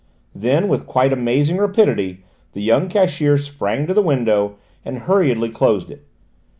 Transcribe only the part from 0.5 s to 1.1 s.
with